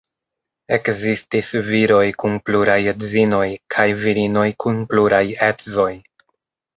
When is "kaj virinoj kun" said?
3.75-4.81